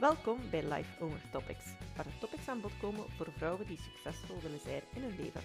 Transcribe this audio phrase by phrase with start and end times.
[0.00, 1.64] Welkom bij Life Owner Topics,
[1.96, 5.40] waar de topics aan bod komen voor vrouwen die succesvol willen zijn in hun leven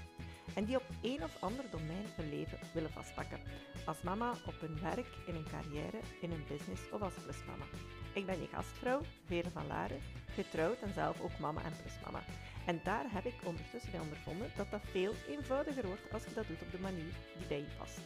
[0.55, 3.39] en die op een of ander domein hun leven willen vastpakken.
[3.85, 7.65] Als mama, op hun werk, in hun carrière, in hun business of als plusmama.
[8.13, 10.01] Ik ben je gastvrouw, Vere van Laren,
[10.35, 12.23] getrouwd en zelf ook mama en plusmama.
[12.65, 16.47] En daar heb ik ondertussen bij ondervonden dat dat veel eenvoudiger wordt als je dat
[16.47, 17.99] doet op de manier die bij je past.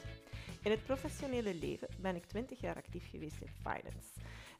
[0.61, 4.09] In het professionele leven ben ik 20 jaar actief geweest in finance.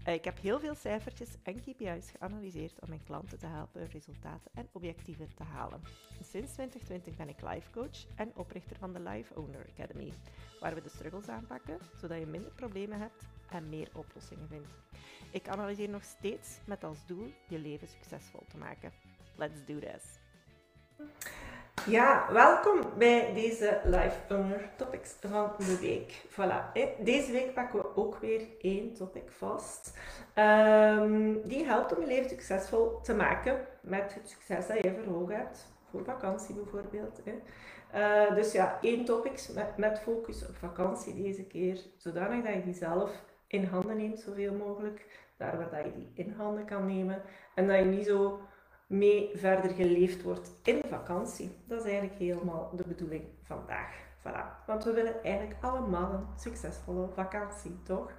[0.06, 4.52] Eh, ik heb heel veel cijfertjes en KPI's geanalyseerd om mijn klanten te helpen resultaten
[4.54, 5.82] en objectieven te halen.
[6.22, 10.14] Sinds 2020 ben ik life coach en oprichter van de Life Owner Academy,
[10.60, 14.70] waar we de struggles aanpakken zodat je minder problemen hebt en meer oplossingen vindt.
[15.32, 18.92] Ik analyseer nog steeds met als doel je leven succesvol te maken.
[19.36, 20.20] Let's do this!
[21.86, 26.26] Ja, welkom bij deze Life Owner Topics van de week.
[26.30, 26.72] Voilà.
[27.04, 29.98] Deze week pakken we ook weer één topic vast.
[30.34, 35.36] Ehm, die helpt om je leven succesvol te maken met het succes dat je ogen
[35.36, 35.74] hebt.
[35.90, 37.22] Voor vakantie bijvoorbeeld.
[37.24, 37.34] Hè.
[37.96, 41.80] Uh, dus ja, één topic met, met focus op vakantie deze keer.
[41.98, 43.12] Zodanig dat je die zelf
[43.48, 45.06] in handen neemt, zoveel mogelijk.
[45.38, 47.22] Daar waar dat je die in handen kan nemen.
[47.56, 48.40] En dat je niet zo
[48.88, 51.52] mee verder geleefd wordt in de vakantie.
[51.68, 54.04] Dat is eigenlijk helemaal de bedoeling vandaag.
[54.20, 54.66] Voilà.
[54.66, 58.12] Want we willen eigenlijk allemaal een succesvolle vakantie, toch?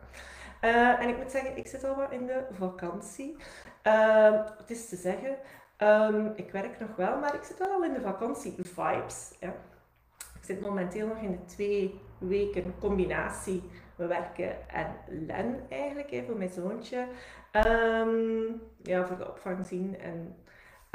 [0.62, 3.36] Uh, en ik moet zeggen, ik zit al wat in de vakantie.
[3.86, 5.36] Uh, het is te zeggen,
[5.78, 9.34] um, ik werk nog wel, maar ik zit al in de vakantie-vibes.
[9.40, 9.54] Ja.
[10.18, 13.62] Ik zit momenteel nog in de twee weken combinatie
[13.96, 17.06] we werken en len eigenlijk, hè, voor mijn zoontje.
[17.52, 20.36] Um, ja, voor de opvang zien en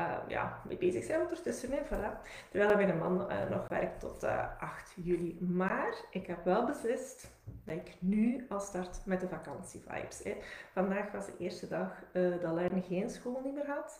[0.01, 1.71] uh, ja, mee bezig zijn ondertussen.
[1.71, 2.29] Hè, voilà.
[2.49, 5.37] Terwijl mijn man uh, nog werkt tot uh, eh, 8 juli.
[5.41, 7.31] Maar ik heb wel beslist
[7.65, 10.23] dat ik nu al start met de vakantievibes.
[10.23, 10.37] Hè.
[10.73, 12.03] Vandaag was de eerste dag
[12.41, 13.99] dat Len geen school niet meer had.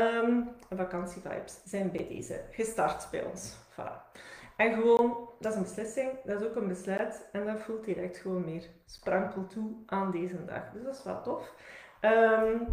[0.00, 3.56] Um, vakantievibes zijn bij deze gestart bij ons.
[3.72, 4.10] Voilà.
[4.56, 8.18] En gewoon, dat is een beslissing, dat is ook een besluit en dat voelt direct
[8.18, 10.70] gewoon meer sprankel toe aan deze dag.
[10.72, 11.54] Dus dat is wel tof.
[12.00, 12.66] Um,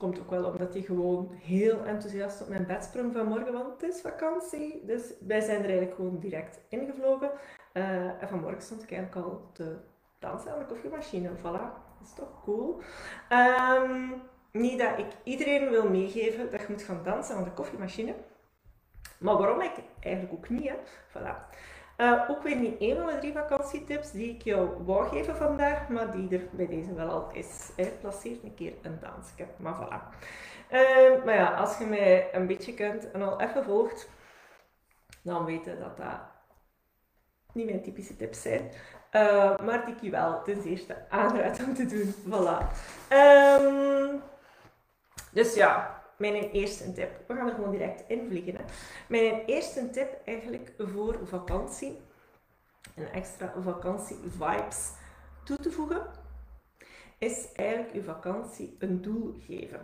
[0.00, 3.82] Komt ook wel omdat hij gewoon heel enthousiast op mijn bed sprong vanmorgen, want het
[3.82, 4.82] is vakantie.
[4.86, 7.30] Dus wij zijn er eigenlijk gewoon direct ingevlogen.
[7.72, 9.76] Uh, en vanmorgen stond ik eigenlijk al te
[10.18, 11.30] dansen aan de koffiemachine.
[11.38, 12.80] Voilà, dat is toch cool.
[13.32, 14.22] Um,
[14.52, 18.14] niet dat ik iedereen wil meegeven dat je moet gaan dansen aan de koffiemachine.
[19.18, 20.74] Maar waarom ik eigenlijk ook niet, hè?
[21.08, 21.34] Voilà.
[22.00, 25.88] Uh, ook weer niet één van de drie vakantietips die ik jou wou geven vandaag,
[25.88, 27.70] maar die er bij deze wel al is.
[27.76, 27.84] Hè.
[28.00, 30.18] Placeer een keer een dansje, maar voilà.
[30.72, 34.08] Uh, maar ja, als je mij een beetje kent en al even volgt,
[35.22, 36.20] dan weet je dat dat
[37.52, 38.70] niet mijn typische tips zijn.
[39.12, 42.14] Uh, maar die ik je wel ten eerste aanraad om te doen.
[42.14, 42.66] Voilà.
[43.12, 44.22] Um,
[45.32, 47.10] dus ja, mijn eerste tip.
[47.26, 48.54] We gaan er gewoon direct in vliegen.
[48.54, 48.62] Hè.
[49.08, 52.00] Mijn eerste tip eigenlijk voor vakantie,
[52.96, 54.90] een extra vakantie-vibes
[55.44, 56.06] toe te voegen,
[57.18, 59.80] is eigenlijk je vakantie een doel geven.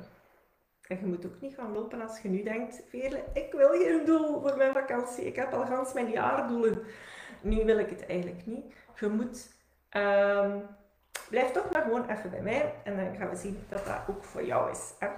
[0.87, 4.05] En je moet ook niet gaan lopen als je nu denkt, Veerle, ik wil geen
[4.05, 5.25] doel voor mijn vakantie.
[5.25, 6.83] Ik heb al gans mijn jaardoelen.
[7.41, 8.75] Nu wil ik het eigenlijk niet.
[8.95, 9.55] Je moet...
[9.97, 10.63] Um,
[11.29, 14.25] blijf toch maar gewoon even bij mij en dan gaan we zien dat dat ook
[14.25, 14.93] voor jou is.
[14.99, 15.09] Hè?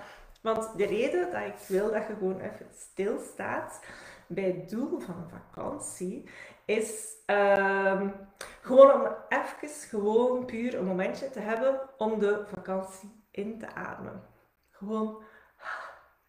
[0.41, 3.81] Want de reden dat ik wil dat je gewoon even stilstaat
[4.27, 6.31] bij het doel van een vakantie,
[6.65, 8.15] is um,
[8.61, 14.23] gewoon om even gewoon puur een momentje te hebben om de vakantie in te ademen.
[14.71, 15.23] Gewoon,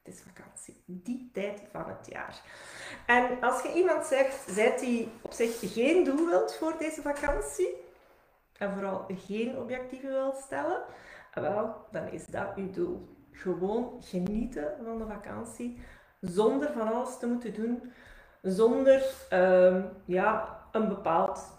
[0.04, 2.42] het is vakantie, die tijd van het jaar.
[3.06, 7.76] En als je iemand zegt, zijt die op zich geen doel wilt voor deze vakantie,
[8.58, 10.84] en vooral geen objectieven wilt stellen,
[11.34, 15.82] wel, dan is dat uw doel gewoon genieten van de vakantie,
[16.20, 17.92] zonder van alles te moeten doen,
[18.42, 21.58] zonder um, ja, een bepaald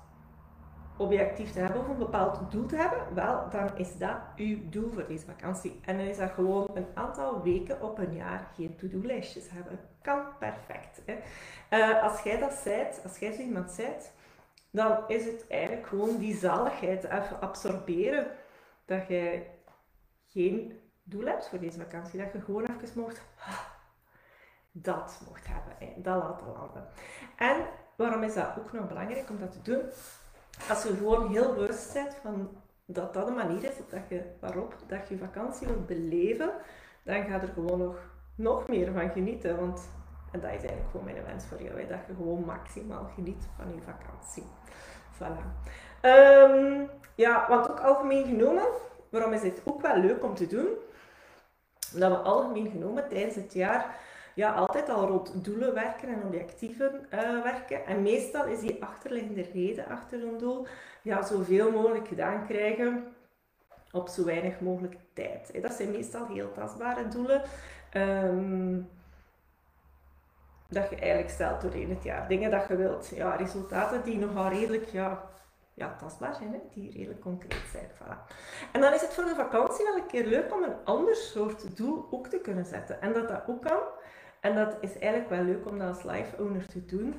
[0.97, 4.91] objectief te hebben of een bepaald doel te hebben, wel, dan is dat uw doel
[4.91, 5.81] voor deze vakantie.
[5.85, 9.81] En dan is dat gewoon een aantal weken op een jaar geen to-do-lijstjes hebben.
[10.03, 11.03] Kan perfect.
[11.07, 11.19] Hè?
[11.79, 14.13] Uh, als jij dat zijt, als jij zo iemand zijt,
[14.71, 18.27] dan is het eigenlijk gewoon die zaligheid even absorberen.
[18.85, 19.51] Dat jij
[20.27, 22.21] geen doel hebt voor deze vakantie.
[22.21, 23.23] Dat je gewoon even mocht,
[24.73, 26.03] dat mocht hebben.
[26.03, 26.87] Dat laten landen.
[27.37, 27.57] En
[27.97, 29.83] waarom is dat ook nog belangrijk om dat te doen?
[30.69, 32.51] Als je gewoon heel bewust bent van
[32.85, 36.53] dat dat de manier is dat je, waarop dat je vakantie wilt beleven,
[37.03, 37.97] dan ga je er gewoon nog,
[38.35, 39.59] nog meer van genieten.
[39.59, 39.89] Want
[40.33, 43.45] en dat is eigenlijk gewoon mijn wens voor jou, hè, dat je gewoon maximaal geniet
[43.57, 44.45] van je vakantie.
[45.15, 45.45] Voilà.
[46.03, 48.65] Um, ja, want ook algemeen genomen,
[49.11, 50.69] waarom is dit ook wel leuk om te doen?
[51.91, 53.99] Dat we algemeen genomen tijdens het jaar
[54.35, 57.87] ja, altijd al rond doelen werken en objectieven uh, werken.
[57.87, 60.67] En meestal is die achterliggende reden achter een doel
[61.03, 63.15] ja, zoveel mogelijk gedaan krijgen
[63.93, 65.63] op zo weinig mogelijk tijd.
[65.63, 67.43] Dat zijn meestal heel tastbare doelen.
[67.95, 68.89] Um,
[70.69, 72.29] dat je eigenlijk stelt doorheen het jaar.
[72.29, 73.13] Dingen dat je wilt.
[73.15, 75.31] Ja, resultaten die nogal redelijk ja,
[75.81, 76.59] ja, tastbaar zijn, hè?
[76.75, 77.89] die redelijk concreet zijn.
[77.89, 78.35] Voilà.
[78.73, 81.77] En dan is het voor de vakantie wel een keer leuk om een ander soort
[81.77, 83.01] doel ook te kunnen zetten.
[83.01, 83.81] En dat dat ook kan.
[84.41, 87.15] En dat is eigenlijk wel leuk om dat als life owner te doen.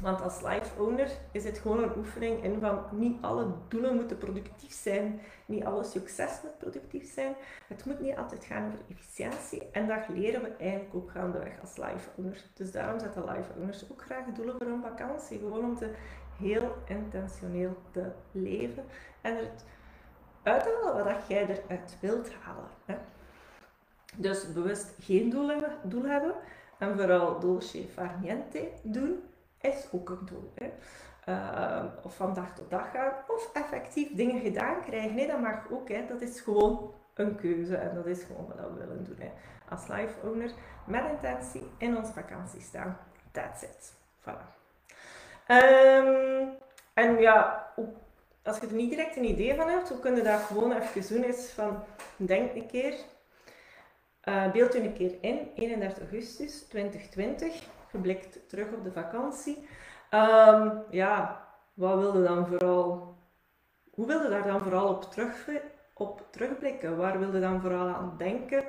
[0.00, 4.18] Want als life owner is het gewoon een oefening in van niet alle doelen moeten
[4.18, 7.34] productief zijn, niet alle succes moet productief zijn.
[7.68, 11.76] Het moet niet altijd gaan over efficiëntie en dat leren we eigenlijk ook gaandeweg als
[11.76, 12.44] life owner.
[12.54, 15.90] Dus daarom zetten life owners ook graag doelen voor een vakantie, gewoon om te
[16.38, 18.84] heel intentioneel te leven
[19.20, 19.64] en het
[20.42, 22.70] uithalen wat jij eruit wilt halen.
[22.84, 22.94] Hè.
[24.16, 26.34] Dus bewust geen doel hebben, doel hebben
[26.78, 29.22] en vooral dolce far niente doen
[29.62, 30.52] is ook een doel.
[31.28, 35.14] Uh, of van dag tot dag gaan, of effectief dingen gedaan krijgen.
[35.14, 35.88] Nee, dat mag ook.
[35.88, 36.06] Hè.
[36.08, 39.18] Dat is gewoon een keuze en dat is gewoon wat we willen doen.
[39.18, 39.30] Hè.
[39.68, 40.50] Als life owner
[40.86, 42.98] met intentie in onze vakantie staan.
[43.32, 43.94] That's it.
[44.20, 44.60] Voilà.
[45.48, 46.48] Um,
[46.94, 47.66] en ja,
[48.42, 51.14] als je er niet direct een idee van hebt, hoe kun je dat gewoon even
[51.14, 51.24] doen?
[51.24, 51.84] Is van,
[52.16, 52.94] denk een keer,
[54.24, 57.62] uh, beeld u een keer in, 31 augustus 2020
[57.92, 59.68] geblikt terug op de vakantie.
[60.10, 63.16] Um, ja, wat wilde dan vooral,
[63.90, 65.48] hoe wilde daar dan vooral op, terug,
[65.94, 66.96] op terugblikken?
[66.96, 68.64] Waar wilde dan vooral aan denken?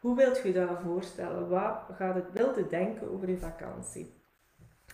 [0.00, 1.48] Hoe wilt je dat voorstellen?
[1.48, 4.18] Wat gaat het wilde denken over je vakantie?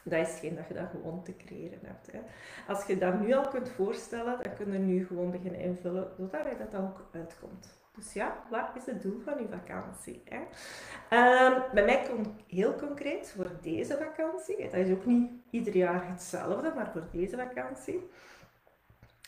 [0.05, 2.13] Dat is geen dat je dat gewoon te creëren hebt.
[2.13, 2.21] Hè.
[2.69, 6.33] Als je dat nu al kunt voorstellen, dan kun je nu gewoon beginnen invullen, zodat
[6.33, 7.85] dat, dat ook uitkomt.
[7.97, 10.23] Dus ja, wat is het doel van je vakantie?
[10.25, 10.39] Hè?
[11.47, 16.09] Um, bij mij komt heel concreet voor deze vakantie, dat is ook niet ieder jaar
[16.09, 18.11] hetzelfde, maar voor deze vakantie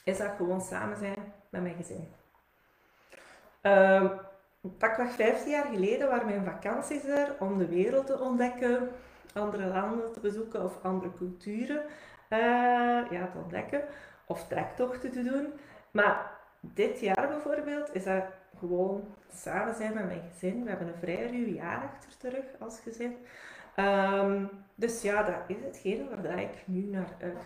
[0.05, 2.09] is dat gewoon samen zijn met mijn gezin.
[3.63, 4.11] Um,
[4.79, 8.89] pakweg 15 jaar geleden waren mijn vakanties er om de wereld te ontdekken,
[9.35, 11.83] andere landen te bezoeken of andere culturen
[12.31, 13.85] uh, ja, te ontdekken
[14.27, 15.53] of trektochten te doen.
[15.91, 16.31] Maar
[16.61, 18.25] dit jaar bijvoorbeeld is dat
[18.59, 20.63] gewoon samen zijn met mijn gezin.
[20.63, 23.17] We hebben een vrij ruw jaar achter terug als gezin.
[23.75, 24.45] Ehm,
[24.75, 27.45] dus ja, dat is hetgene waar ik nu naar uit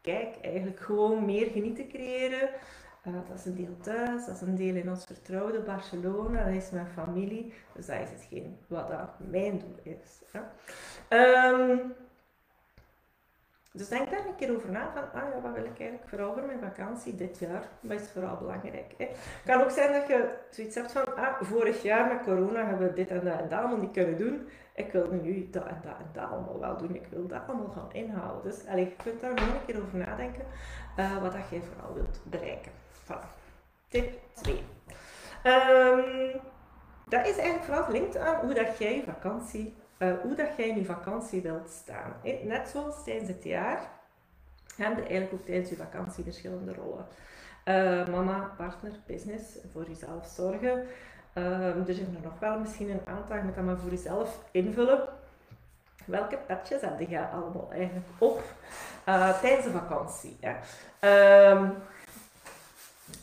[0.00, 2.50] Kijk, eigenlijk gewoon meer genieten creëren.
[3.06, 6.54] Uh, dat is een deel thuis, dat is een deel in ons vertrouwde Barcelona, dat
[6.54, 7.52] is mijn familie.
[7.74, 10.22] Dus dat is hetgeen wat dat mijn doel is.
[13.72, 16.32] Dus denk daar een keer over na van, ah ja, wat wil ik eigenlijk vooral
[16.32, 17.68] voor mijn vakantie dit jaar?
[17.80, 18.94] Wat is vooral belangrijk?
[18.96, 22.88] Het kan ook zijn dat je zoiets hebt van, ah, vorig jaar met corona hebben
[22.88, 24.48] we dit en dat en dat allemaal niet kunnen doen.
[24.74, 26.94] Ik wil nu dat en dat en dat allemaal wel doen.
[26.94, 28.42] Ik wil dat allemaal gaan inhalen.
[28.42, 30.44] Dus allez, je kunt daar gewoon een keer over nadenken
[30.98, 32.72] uh, wat dat jij vooral wilt bereiken.
[33.04, 33.26] Voilà.
[33.88, 34.64] Tip 2.
[35.42, 36.36] Ehm,
[37.08, 40.68] dat is eigenlijk vooral gelinkt aan hoe dat jij je vakantie uh, hoe dat jij
[40.68, 42.12] in je vakantie wilt staan.
[42.42, 43.90] Net zoals tijdens het jaar
[44.76, 47.06] heb je eigenlijk ook tijdens je vakantie verschillende rollen.
[47.64, 50.86] Uh, mama, partner, business, voor jezelf zorgen.
[51.34, 54.44] Uh, er zijn er nog wel misschien een aantal, je moet dat maar voor jezelf
[54.50, 55.08] invullen.
[56.04, 58.42] Welke petjes heb je allemaal eigenlijk op
[59.40, 60.38] tijdens de vakantie?
[61.00, 61.74] Um,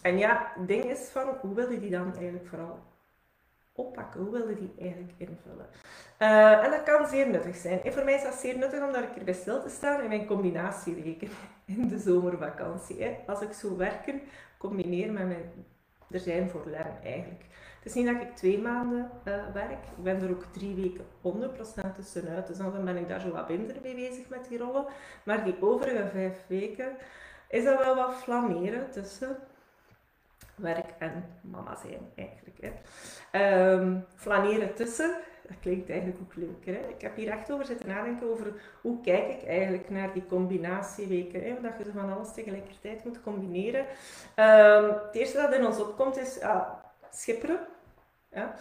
[0.01, 2.79] en ja, het ding is van, hoe wil je die dan eigenlijk vooral
[3.75, 4.21] oppakken?
[4.21, 5.67] Hoe wil je die eigenlijk invullen?
[6.19, 7.83] Uh, en dat kan zeer nuttig zijn.
[7.83, 10.25] En voor mij is dat zeer nuttig om daar een stil te staan in mijn
[10.25, 11.29] combinatieweken
[11.65, 13.03] in de zomervakantie.
[13.03, 13.17] Hè.
[13.27, 14.21] Als ik zo werken
[14.57, 15.65] combineer met mijn
[16.11, 17.45] er zijn voor leren eigenlijk.
[17.77, 21.05] Het is niet dat ik twee maanden uh, werk, ik ben er ook drie weken
[21.91, 24.85] 100% tussenuit, dus dan ben ik daar zo wat minder mee bezig met die rollen.
[25.23, 26.91] Maar die overige vijf weken
[27.49, 29.37] is dat wel wat flaneren tussen
[30.55, 32.57] werk en mama zijn eigenlijk.
[32.61, 33.71] Hè.
[33.73, 35.15] Um, flaneren tussen
[35.47, 36.65] dat klinkt eigenlijk ook leuk.
[36.65, 36.87] Hè?
[36.89, 41.43] Ik heb hier echt over zitten nadenken over hoe kijk ik eigenlijk naar die combinatieweken.
[41.43, 41.61] Hè?
[41.61, 43.85] Dat je van alles tegelijkertijd moet combineren.
[44.35, 46.81] Um, het eerste dat in ons opkomt is ja,
[47.11, 47.59] schipperen.
[48.31, 48.53] Ja.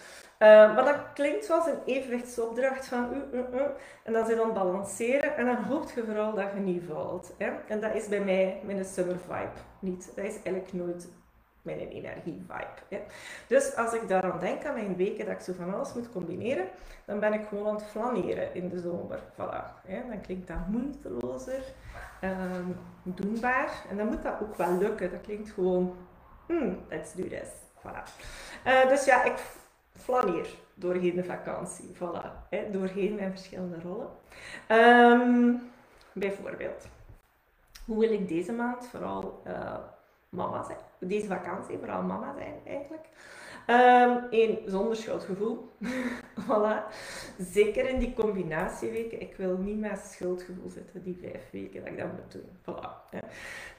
[0.74, 3.60] Maar dat klinkt zoals een evenwichtsopdracht van uh,
[4.02, 7.34] en dan zit dan balanceren en dan hoop je vooral dat je niet valt.
[7.38, 7.50] Hè?
[7.68, 10.12] En dat is bij mij een summer vibe niet.
[10.14, 11.08] Dat is eigenlijk nooit
[11.64, 13.02] mijn energie-vibe.
[13.46, 16.66] Dus als ik daaraan denk, aan mijn weken dat ik zo van alles moet combineren,
[17.04, 19.18] dan ben ik gewoon aan het flaneren in de zomer.
[19.32, 19.86] Voilà.
[20.08, 21.62] Dan klinkt dat moeitelozer,
[22.22, 23.84] um, doenbaar.
[23.90, 25.10] En dan moet dat ook wel lukken.
[25.10, 25.96] Dat klinkt gewoon,
[26.46, 27.48] hmm, let's do this.
[27.78, 28.02] Voilà.
[28.66, 29.36] Uh, dus ja, ik
[29.96, 31.94] flaneer doorheen de vakantie.
[31.94, 34.08] Voilà, hè, doorheen mijn verschillende rollen.
[34.66, 35.52] Ehm,
[36.12, 36.86] bijvoorbeeld,
[37.84, 39.76] hoe wil ik deze maand vooral uh,
[40.34, 40.78] mama zijn?
[40.98, 43.06] Deze vakantie vooral mama zijn eigenlijk.
[43.66, 45.72] Eén, ehm, zonder schuldgevoel.
[46.46, 46.94] voilà.
[47.38, 49.20] Zeker in die combinatieweken.
[49.20, 52.48] Ik wil niet met schuldgevoel zitten, die vijf weken dat ik dat moet doen.
[52.60, 53.18] Voilà.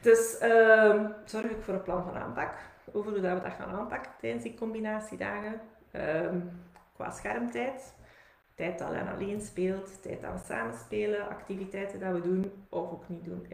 [0.02, 2.54] Dus um, zorg ik voor een plan van aanpak.
[2.94, 5.62] Over hoe dat we dat gaan aanpakken tijdens die combinatiedagen.
[5.96, 6.52] Um,
[6.96, 7.94] qua schermtijd.
[8.56, 12.92] Tijd dat Len alleen speelt, tijd dat we samen spelen, activiteiten dat we doen of
[12.92, 13.48] ook niet doen.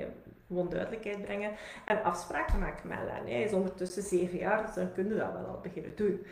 [0.51, 1.51] Gewoon duidelijkheid brengen
[1.86, 3.34] en afspraken maken met Len.
[3.34, 6.25] Hij is ondertussen zeven jaar, dus dan kunnen we dat wel al beginnen doen.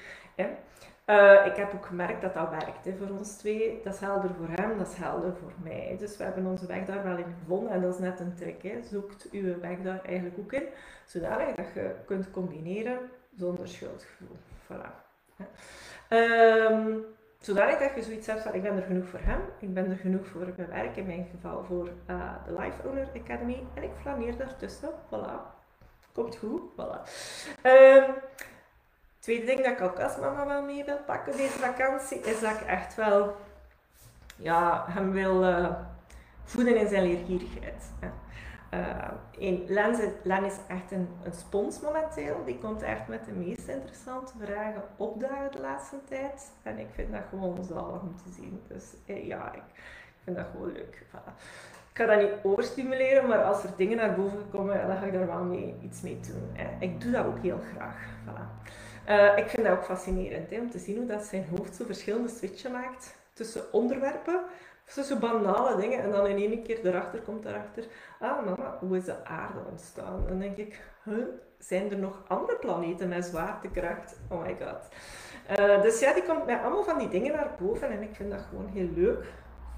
[1.05, 3.81] Uh, ik heb ook gemerkt dat dat werkt hè, voor ons twee.
[3.83, 5.95] Dat is helder voor hem, dat is helder voor mij.
[5.99, 8.63] Dus we hebben onze weg daar wel in gevonden en dat is net een trick.
[8.63, 8.81] Hè.
[8.83, 10.63] Zoekt uw weg daar eigenlijk ook in,
[11.05, 12.99] zodanig dat je kunt combineren
[13.35, 14.37] zonder schuldgevoel.
[14.67, 15.07] Voilà.
[16.09, 17.05] Um,
[17.49, 19.97] zodanig dat je zoiets hebt van ik ben er genoeg voor hem, ik ben er
[19.97, 23.89] genoeg voor mijn werk, in mijn geval voor uh, de Life Owner Academy en ik
[24.01, 24.89] flaneer daartussen.
[24.89, 25.57] Voilà.
[26.13, 26.61] Komt goed.
[26.71, 27.01] Voilà.
[27.63, 28.03] Um,
[29.19, 32.51] tweede ding dat ik ook als mama wel mee wil pakken deze vakantie is dat
[32.51, 33.35] ik echt wel
[34.35, 35.71] ja, hem wil uh,
[36.43, 37.83] voeden in zijn leergierigheid.
[38.73, 39.61] Uh,
[40.23, 42.43] Len, is echt een, spons momenteel.
[42.45, 46.51] Die komt echt met de meest interessante vragen opdagen de laatste tijd.
[46.63, 48.61] En ik vind dat gewoon zalig om te zien.
[48.67, 49.81] Dus eh, ja, ik
[50.23, 51.05] vind dat gewoon leuk.
[51.91, 55.13] Ik ga dat niet overstimuleren, maar als er dingen naar boven komen, dan ga ik
[55.13, 56.65] daar wel mee, iets mee doen.
[56.79, 58.07] Ik doe dat ook heel graag.
[58.25, 58.59] Voilà.
[59.09, 61.85] Uh, ik vind dat ook fascinerend, hè, om te zien hoe dat zijn hoofd zo
[61.85, 64.41] verschillende switchen maakt tussen onderwerpen
[64.91, 65.99] zo banale dingen.
[65.99, 67.85] En dan in één keer erachter komt erachter,
[68.19, 70.25] ah mama, hoe is de aarde ontstaan?
[70.27, 70.81] Dan denk ik,
[71.57, 74.19] zijn er nog andere planeten met zwaartekracht?
[74.29, 74.89] Oh my god.
[75.59, 78.31] Uh, dus ja, die komt met allemaal van die dingen naar boven en ik vind
[78.31, 79.25] dat gewoon heel leuk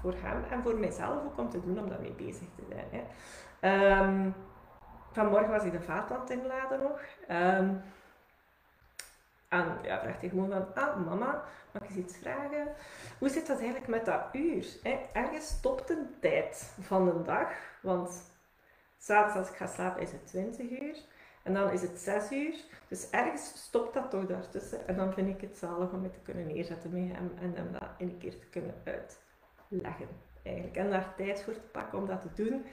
[0.00, 2.86] voor hem en voor mijzelf ook om te doen, om daarmee bezig te zijn.
[2.90, 3.98] Hè.
[4.00, 4.34] Um,
[5.12, 7.00] vanmorgen was ik de vaat aan het inladen nog.
[7.30, 7.82] Um,
[9.52, 12.74] en ja, vraagt hij gewoon van, ah mama, mag ik eens iets vragen?
[13.18, 14.66] Hoe zit dat eigenlijk met dat uur?
[15.12, 17.48] Ergens stopt een tijd van de dag,
[17.80, 18.22] want
[18.98, 20.96] s'avonds als ik ga slapen is het 20 uur.
[21.42, 22.54] En dan is het 6 uur.
[22.88, 24.88] Dus ergens stopt dat toch daartussen.
[24.88, 27.72] En dan vind ik het zalig om het te kunnen neerzetten met hem en hem
[27.72, 30.08] dat in een keer te kunnen uitleggen.
[30.42, 30.76] Eigenlijk.
[30.76, 32.64] En daar tijd voor te pakken om dat te doen.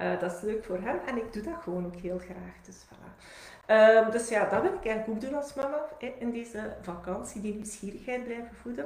[0.00, 2.64] Uh, dat is leuk voor hem en ik doe dat gewoon ook heel graag.
[2.64, 3.04] Dus voilà.
[3.66, 5.84] Um, dus ja, dat wil ik eigenlijk ook doen als mama
[6.18, 8.84] in deze vakantie, die nieuwsgierigheid blijven voeden.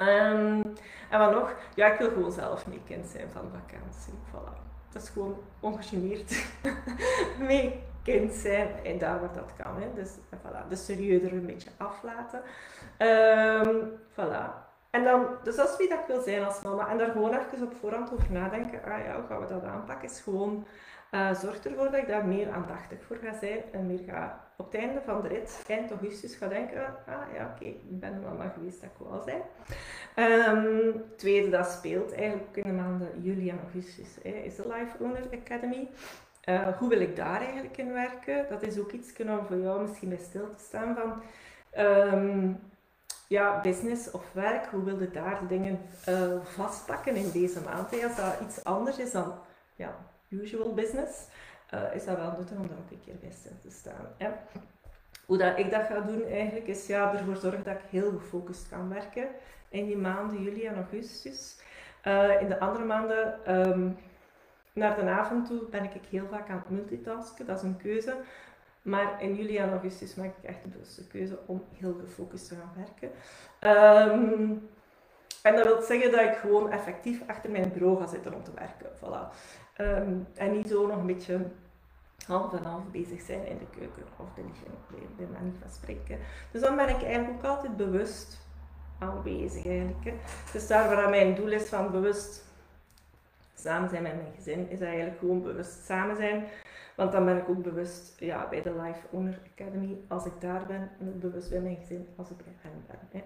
[0.00, 0.62] Um,
[1.10, 1.54] en wat nog?
[1.74, 4.12] Ja, ik wil gewoon zelf mee kind zijn van vakantie.
[4.30, 4.64] Voilà.
[4.92, 6.46] Dat is gewoon ongegeneerd
[7.38, 9.82] mee kind zijn en daar waar dat kan.
[9.82, 9.92] Hè.
[9.94, 12.42] Dus voilà, de serieuzer een beetje aflaten.
[12.98, 14.65] Um, voilà.
[14.96, 16.88] En dan, dus dat is wie dat wil zijn als mama.
[16.88, 18.84] En daar gewoon even op voorhand over nadenken.
[18.84, 20.08] Ah ja, hoe gaan we dat aanpakken?
[20.08, 20.66] Is gewoon
[21.10, 24.72] uh, zorg ervoor dat ik daar meer aandachtig voor ga zijn en meer ga op
[24.72, 28.48] het einde van de rit, eind augustus, ga denken, ah ja, oké, ik ben mama
[28.48, 29.42] geweest dat ik wou zijn.
[30.56, 35.28] Um, tweede, dat speelt eigenlijk in de maanden juli en augustus, is de Life Owner
[35.44, 35.88] Academy.
[36.48, 38.46] Uh, hoe wil ik daar eigenlijk in werken?
[38.48, 41.22] Dat is ook iets om voor jou misschien bij stil te staan van...
[41.84, 42.58] Um,
[43.26, 48.02] ja, business of werk, hoe wil je daar dingen uh, vastpakken in deze maand?
[48.02, 49.34] Als dat iets anders is dan
[49.74, 49.96] ja,
[50.28, 51.26] usual business,
[51.74, 54.32] uh, is dat wel nuttig om daar ook een keer bij stil te staan.
[55.26, 58.68] Hoe dat ik dat ga doen eigenlijk, is ja, ervoor zorgen dat ik heel gefocust
[58.68, 59.28] kan werken
[59.68, 61.56] in die maanden juli en augustus.
[62.04, 63.96] Uh, in de andere maanden, um,
[64.72, 67.46] naar de avond toe, ben ik heel vaak aan het multitasken.
[67.46, 68.16] Dat is een keuze.
[68.86, 72.54] Maar in juli en augustus maak ik echt de bewuste keuze om heel gefocust te
[72.54, 73.10] gaan werken.
[74.12, 74.68] Um,
[75.42, 78.50] en dat wil zeggen dat ik gewoon effectief achter mijn bureau ga zitten om te
[78.54, 78.90] werken.
[78.96, 79.34] Voilà.
[79.80, 81.40] Um, en niet zo nog een beetje
[82.26, 86.18] half en half bezig zijn in de keuken of de living, bij manier van spreken.
[86.50, 88.46] Dus dan ben ik eigenlijk ook altijd bewust
[88.98, 90.12] aanwezig eigenlijk.
[90.52, 92.44] Dus daar waar mijn doel is van bewust
[93.54, 96.44] samen zijn met mijn gezin, is eigenlijk gewoon bewust samen zijn.
[96.96, 100.66] Want dan ben ik ook bewust ja, bij de Life Owner Academy als ik daar
[100.66, 102.98] ben en ook bewust bij mijn gezin als ik bij hen ben.
[103.10, 103.22] Hè.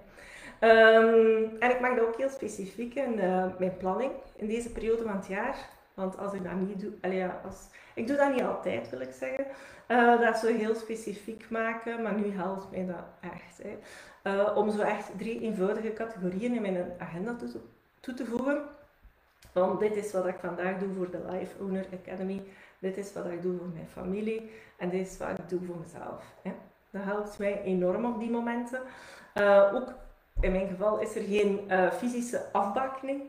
[0.62, 5.02] Um, en ik maak dat ook heel specifiek in uh, mijn planning in deze periode
[5.02, 5.68] van het jaar.
[5.94, 9.00] Want als ik dat niet doe, allee, ja, als, ik doe dat niet altijd, wil
[9.00, 9.46] ik zeggen.
[9.88, 13.62] Uh, dat zo heel specifiek maken, maar nu helpt mij dat echt.
[13.62, 13.78] Hè.
[14.24, 17.60] Uh, om zo echt drie eenvoudige categorieën in mijn agenda toe,
[18.00, 18.62] toe te voegen.
[19.52, 22.42] Want dit is wat ik vandaag doe voor de Life Owner Academy.
[22.80, 24.50] Dit is wat ik doe voor mijn familie.
[24.76, 26.24] En dit is wat ik doe voor mezelf.
[26.42, 26.52] Hè.
[26.90, 28.80] Dat helpt mij enorm op die momenten.
[29.34, 29.94] Uh, ook
[30.40, 33.22] in mijn geval is er geen uh, fysische afbakening.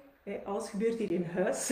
[0.45, 1.69] alles gebeurt hier in huis.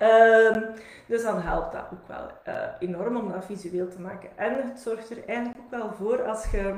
[0.00, 0.66] um,
[1.08, 4.38] dus dan helpt dat ook wel uh, enorm om dat visueel te maken.
[4.38, 6.74] En het zorgt er eigenlijk ook wel voor als je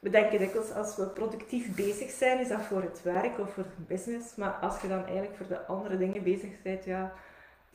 [0.00, 3.64] we denken dikwijls als we productief bezig zijn, is dat voor het werk of voor
[3.64, 4.34] het business.
[4.34, 7.12] Maar als je dan eigenlijk voor de andere dingen bezig bent, ja,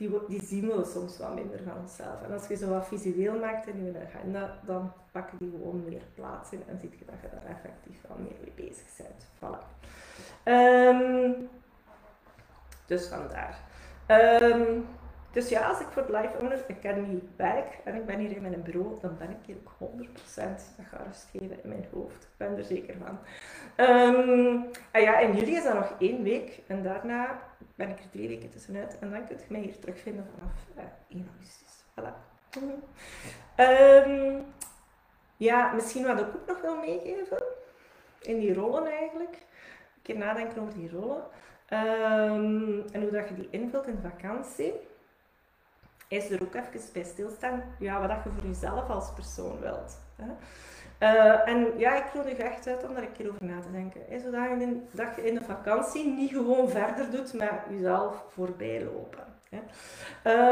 [0.08, 2.22] die, die zien we soms wat minder van onszelf.
[2.22, 6.02] En als je zo wat visueel maakt in je agenda, dan pakken die gewoon meer
[6.14, 9.26] plaats in en zie je dat je daar effectief wel meer mee bezig bent.
[9.38, 9.60] Voilà.
[10.44, 11.48] Um,
[12.86, 13.58] dus vandaar.
[14.08, 14.86] Um,
[15.32, 18.62] dus ja, als ik voor Life Owner Academy werk en ik ben hier in mijn
[18.62, 22.22] bureau, dan ben ik hier ook 100% dat ga rust geven in mijn hoofd.
[22.22, 23.18] Ik ben er zeker van.
[23.86, 27.42] Um, en ja, in juli is dat nog één week en daarna
[27.74, 31.16] ben ik er drie weken tussenuit en dan kun je mij hier terugvinden vanaf uh,
[31.16, 31.84] 1 augustus.
[31.94, 32.30] Voilà.
[33.56, 34.44] Um,
[35.36, 37.42] ja, misschien wat ik ook nog wil meegeven
[38.20, 39.34] in die rollen eigenlijk.
[39.34, 41.22] Een keer nadenken over die rollen.
[41.70, 44.72] Um, en hoe dat je die invult in vakantie
[46.12, 49.98] is er ook even bij stilstaan, ja, wat je voor jezelf als persoon wilt.
[50.16, 50.26] Hè.
[50.98, 54.00] Uh, en ja, ik nodig echt uit om daar een keer over na te denken.
[54.08, 54.88] Hè, zodat je, in,
[55.24, 59.24] in de vakantie niet gewoon verder doet met jezelf voorbij lopen.
[59.48, 59.60] Hè.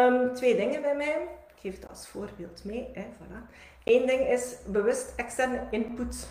[0.07, 1.29] Um, twee dingen bij mij.
[1.55, 2.91] Ik geef dat als voorbeeld mee.
[2.93, 3.55] Hè, voilà.
[3.85, 6.29] Eén ding is bewust externe input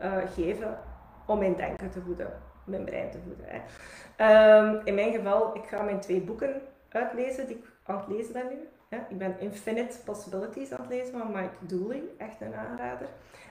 [0.00, 0.78] uh, geven
[1.26, 2.32] om mijn denken te voeden,
[2.64, 3.46] mijn brein te voeden.
[3.48, 4.58] Hè.
[4.58, 8.48] Um, in mijn geval, ik ga mijn twee boeken uitlezen die aan het lezen ben
[8.48, 8.68] nu.
[9.08, 13.08] Ik ben Infinite Possibilities aan het lezen van Mike Dooley, echt een aanrader.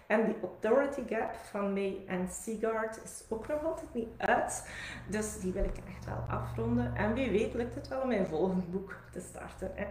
[0.07, 4.69] En The Authority Gap van May en Seagard is ook nog altijd niet uit.
[5.07, 6.95] Dus die wil ik echt wel afronden.
[6.95, 9.71] En wie weet lukt het wel om mijn volgende boek te starten.
[9.75, 9.86] Hè.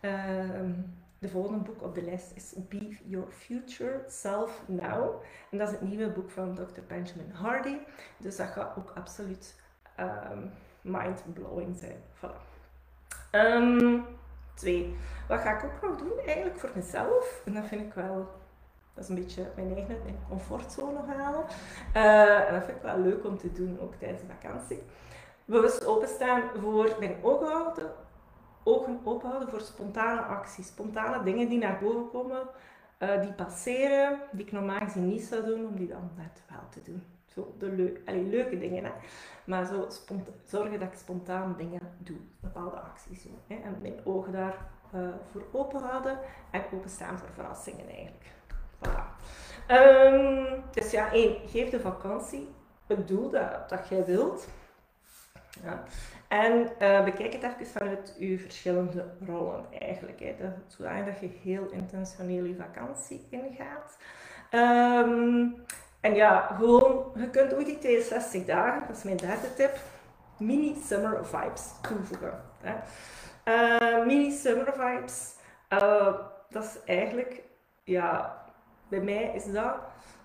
[0.00, 0.70] Uh,
[1.18, 5.22] de volgende boek op de lijst is Be Your Future Self Now.
[5.50, 6.80] En dat is het nieuwe boek van Dr.
[6.88, 7.76] Benjamin Hardy.
[8.16, 9.60] Dus dat gaat ook absoluut
[10.00, 11.96] um, mind-blowing zijn.
[12.16, 12.51] Voilà.
[13.34, 14.04] Um,
[14.54, 14.96] twee.
[15.28, 17.42] Wat ga ik ook nog doen eigenlijk voor mezelf?
[17.44, 18.28] En dat vind ik wel,
[18.94, 21.44] dat is een beetje mijn eigen comfortzone halen.
[21.96, 24.82] Uh, en dat vind ik wel leuk om te doen, ook tijdens de vakantie.
[25.44, 27.92] Bewust openstaan voor mijn ogen houden,
[28.62, 32.42] ogen openhouden voor spontane acties, spontane dingen die naar boven komen,
[32.98, 36.68] uh, die passeren, die ik normaal gezien niet zou doen, om die dan net wel
[36.70, 37.04] te doen.
[37.34, 38.90] Zo de leuke dingen, hè.
[39.44, 39.86] maar zo
[40.44, 43.32] zorgen dat ik spontaan dingen doe, bepaalde acties doe.
[43.46, 43.54] Hè.
[43.64, 44.56] En mijn ogen daar
[44.94, 46.18] uh, voor open houden
[46.50, 48.30] en openstaan voor verrassingen eigenlijk.
[48.84, 49.04] Voilà.
[49.68, 52.48] Um, dus ja, één, geef de vakantie
[52.86, 54.48] het doel dat, jij wilt.
[55.62, 55.82] Ja.
[56.28, 56.68] En
[57.04, 60.20] bekijk het even vanuit je verschillende rollen eigenlijk.
[60.20, 60.34] Hè.
[60.38, 63.98] Dat, zodat je heel intentioneel je vakantie ingaat.
[64.50, 65.64] Um,
[66.02, 69.76] en ja, gewoon, je kunt ook die 62 dagen, dat is mijn derde tip,
[70.38, 72.42] mini summer vibes toevoegen.
[73.44, 75.34] Uh, mini summer vibes,
[75.68, 76.14] uh,
[76.50, 77.42] dat is eigenlijk,
[77.84, 78.42] ja,
[78.88, 79.74] bij mij is dat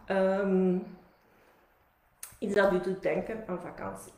[0.07, 0.97] um,
[2.39, 4.13] iets dat u doet denken aan vakantie.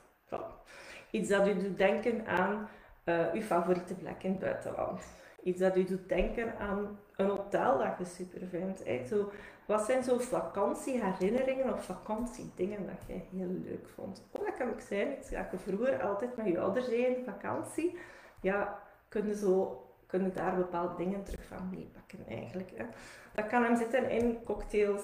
[1.11, 2.69] Iets dat u doet denken aan
[3.05, 5.01] uh, uw favoriete plek in het buitenland.
[5.43, 9.09] Iets dat u doet denken aan een hotel dat je super vindt.
[9.09, 9.31] Zo,
[9.65, 14.23] wat zijn zo vakantieherinneringen of vakantiedingen dat jij heel leuk vond?
[14.31, 17.97] Of dat kan ook zijn, dat je vroeger altijd met je ouders deed in vakantie.
[18.41, 22.71] Ja, kunnen zo kunnen daar bepaalde dingen terug van meepakken eigenlijk.
[22.75, 22.85] Hè.
[23.33, 25.03] Dat kan hem zitten in cocktails,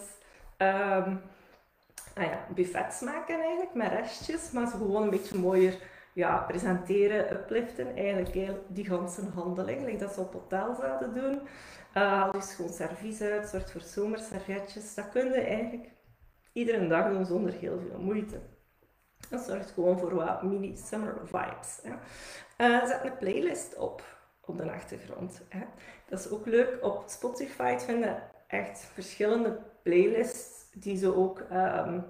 [0.57, 1.21] um,
[2.15, 5.77] ja, buffets maken eigenlijk, met restjes, maar ze gewoon een beetje mooier
[6.15, 11.33] ja, presenteren, upliften, eigenlijk die ganse handeling, like dat ze op hotel zouden doen.
[11.33, 11.47] Uh,
[11.93, 14.93] haal dus gewoon servies uit, zorg voor zomerservetjes.
[14.95, 15.91] Dat kun je eigenlijk
[16.53, 18.39] iedere dag doen zonder heel veel moeite.
[19.29, 21.81] Dat zorgt gewoon voor wat mini summer vibes.
[22.57, 24.03] Uh, zet een playlist op
[24.45, 25.41] op de achtergrond.
[25.49, 25.65] Hè.
[26.09, 26.77] Dat is ook leuk.
[26.81, 32.05] Op Spotify vinden echt verschillende playlists die zo ook um,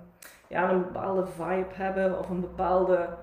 [0.47, 3.17] ja, een bepaalde vibe hebben of een bepaalde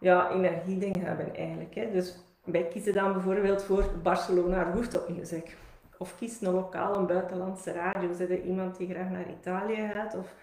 [0.00, 1.74] ja, energieding hebben eigenlijk.
[1.74, 1.90] Hè.
[1.90, 5.56] Dus wij kiezen dan bijvoorbeeld voor Barcelona rooftop music.
[5.98, 8.12] Of kies een lokaal, een buitenlandse radio.
[8.12, 10.14] Zit er iemand die graag naar Italië gaat?
[10.14, 10.34] Of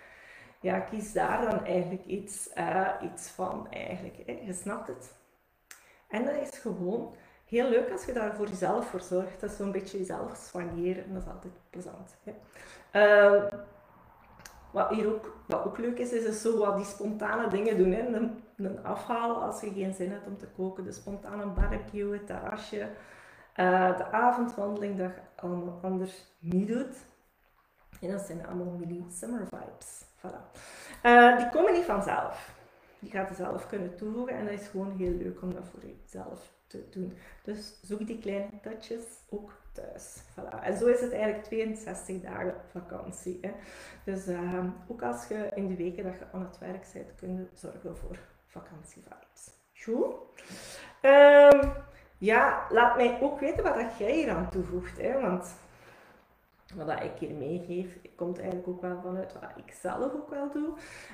[0.62, 4.16] ja, kies daar dan eigenlijk iets, uh, iets van eigenlijk.
[4.26, 4.39] Hè.
[4.46, 5.13] Je snapt het.
[6.08, 9.39] En dat is gewoon heel leuk als je daar voor jezelf voor zorgt.
[9.39, 11.04] Dat is zo'n beetje jezelf soigneren.
[11.04, 12.16] En dat is altijd plezant.
[12.24, 12.34] Hè.
[13.36, 13.44] Uh,
[14.74, 17.92] wat hier ook, wat ook leuk is, is, is zo wat die spontane dingen doen.
[17.92, 18.08] Hè.
[18.08, 20.84] Een, een afhalen als je geen zin hebt om te koken.
[20.84, 22.90] De spontane barbecue, het terrasje.
[23.58, 26.96] Uh, de avondwandeling dat je allemaal anders niet doet.
[28.02, 30.06] En dat zijn allemaal mini summer vibes.
[30.18, 30.60] Voilà.
[31.02, 32.56] Eh, die komen niet vanzelf.
[33.00, 35.82] Die gaat je zelf kunnen toevoegen en dat is gewoon heel leuk om dat voor
[35.82, 37.18] jezelf te doen.
[37.44, 40.24] Dus zoek die kleine touches ook thuis.
[40.32, 40.64] Voilà.
[40.64, 43.38] En zo is het eigenlijk 62 dagen vakantie.
[43.42, 43.52] Hè.
[44.04, 47.36] Dus uh, ook als je in de weken dat je aan het werk bent, kun
[47.36, 49.52] je zorgen voor vakantievibes.
[49.74, 50.16] Goed?
[51.02, 51.72] Um,
[52.18, 54.98] ja, laat mij ook weten wat dat jij hier aan toevoegt.
[54.98, 55.56] Hè, want
[56.76, 60.68] wat ik hier meegeef, komt eigenlijk ook wel vanuit wat ik zelf ook wel doe.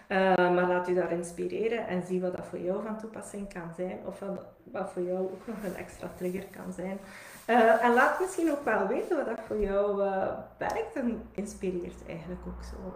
[0.08, 3.72] Uh, maar laat u daar inspireren en zie wat dat voor jou van toepassing kan
[3.76, 4.00] zijn.
[4.06, 7.00] Of wat, wat voor jou ook nog een extra trigger kan zijn.
[7.48, 12.08] Uh, en laat misschien ook wel weten wat dat voor jou uh, werkt en inspireert
[12.08, 12.94] eigenlijk ook zo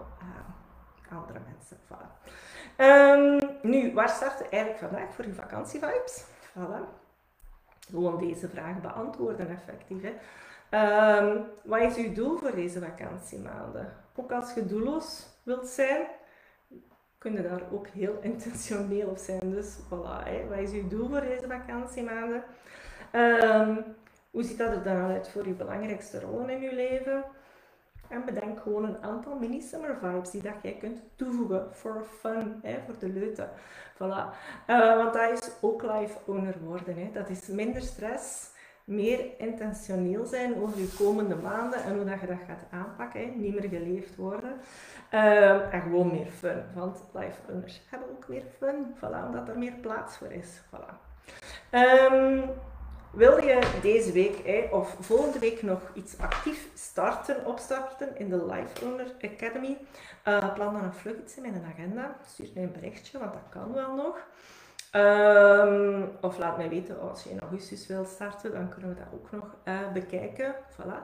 [1.17, 1.77] andere mensen.
[1.87, 2.07] Voilà.
[2.77, 6.25] Um, nu, waar start je eigenlijk vandaag voor je vakantievibes?
[6.57, 7.01] Voilà.
[7.89, 10.01] Gewoon deze vraag beantwoorden effectief.
[10.01, 10.13] Hè.
[10.73, 13.93] Um, wat is uw doel voor deze vakantiemaanden?
[14.15, 16.07] Ook als je doelloos wilt zijn,
[17.17, 19.51] kun je daar ook heel intentioneel op zijn.
[19.51, 22.43] Dus voilà, wat is uw doel voor deze vakantiemaanden?
[23.11, 23.83] Um,
[24.31, 27.23] hoe ziet dat er dan uit voor uw belangrijkste rollen in uw leven?
[28.09, 32.79] En bedenk gewoon een aantal mini-summer vibes die dat jij kunt toevoegen voor fun, hè,
[32.85, 33.49] voor de leuten.
[33.93, 34.35] Voilà.
[34.67, 36.97] Uh, want dat is ook life owner worden.
[36.97, 37.09] Hè.
[37.13, 38.51] Dat is minder stress,
[38.83, 43.21] meer intentioneel zijn over je komende maanden en hoe dat je dat gaat aanpakken.
[43.21, 43.25] Hè.
[43.25, 44.53] Niet meer geleefd worden.
[45.13, 46.63] Uh, en gewoon meer fun.
[46.73, 48.95] Want life owners hebben ook meer fun.
[48.95, 50.61] Voilà, omdat er meer plaats voor is.
[50.65, 50.93] Voilà.
[51.71, 52.49] Um,
[53.11, 58.85] wil je deze week of volgende week nog iets actief starten, opstarten in de Life
[58.85, 59.77] Owner Academy?
[60.27, 62.15] Uh, plan dan een vlug iets in mijn agenda.
[62.27, 64.17] Stuur mij een berichtje, want dat kan wel nog.
[64.95, 69.13] Um, of laat mij weten als je in augustus wil starten, dan kunnen we dat
[69.13, 70.55] ook nog uh, bekijken.
[70.55, 70.97] Voilà.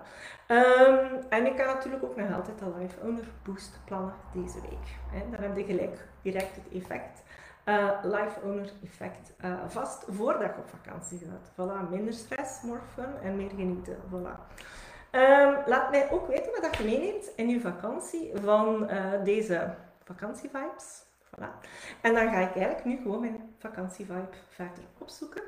[0.48, 4.88] Um, en ik kan natuurlijk ook nog altijd de Life Owner Boost plannen deze week.
[5.12, 5.30] Hè.
[5.32, 7.24] Dan heb je gelijk direct het effect
[7.66, 11.52] uh, life owner effect uh, vast voordat je op vakantie gaat.
[11.52, 13.96] Voilà, minder stress, more fun en meer genieten.
[13.96, 14.66] Voilà.
[15.12, 19.74] Um, laat mij ook weten wat je meeneemt in je vakantie van uh, deze
[20.04, 21.08] vakantievibes.
[21.40, 21.60] Voilà.
[22.02, 25.42] En dan ga ik eigenlijk nu gewoon mijn vakantievibe verder opzoeken.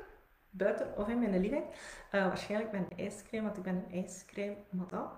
[0.50, 1.64] Buiten of in mijn living.
[2.10, 5.08] waarschijnlijk met een ijscream, want ik ben een ijscream madame.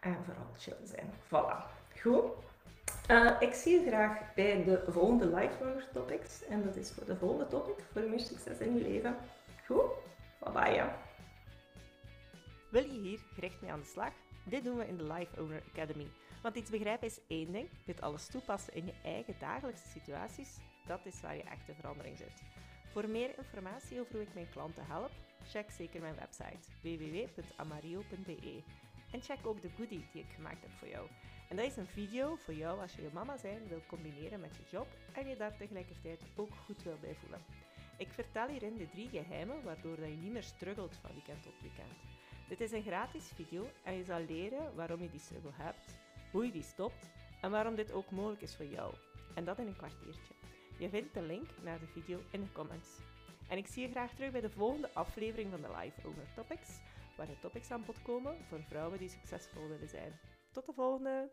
[0.00, 1.10] En vooral chill zijn.
[1.26, 1.78] Voilà.
[2.00, 2.24] Goed.
[3.10, 6.44] Uh, ik zie je graag bij de volgende Life Topics.
[6.44, 9.16] En dat is voor de volgende topic, voor meer succes in je leven.
[9.66, 9.82] Goed?
[10.38, 10.84] Bye bye.
[12.70, 14.12] Wil je hier gericht mee aan de slag?
[14.44, 16.10] Dit doen we in de Life Owner Academy.
[16.42, 21.06] Want iets begrijpen is één ding, dit alles toepassen in je eigen dagelijkse situaties, dat
[21.06, 22.42] is waar je echte verandering zit.
[22.92, 25.10] Voor meer informatie over hoe ik mijn klanten help,
[25.44, 28.62] check zeker mijn website www.amario.be.
[29.12, 31.08] En check ook de goodie die ik gemaakt heb voor jou.
[31.48, 34.56] En dat is een video voor jou als je je mama zijn wil combineren met
[34.56, 37.44] je job en je daar tegelijkertijd ook goed wil bij voelen.
[37.96, 41.92] Ik vertel hierin de drie geheimen waardoor je niet meer struggelt van weekend tot weekend.
[42.48, 45.99] Dit is een gratis video en je zal leren waarom je die struggle hebt,
[46.30, 48.94] hoe je die stopt en waarom dit ook mogelijk is voor jou.
[49.34, 50.34] En dat in een kwartiertje.
[50.78, 52.98] Je vindt de link naar de video in de comments.
[53.48, 56.78] En ik zie je graag terug bij de volgende aflevering van de Live Over Topics,
[57.16, 60.20] waar de topics aan bod komen voor vrouwen die succesvol willen zijn.
[60.52, 61.30] Tot de volgende!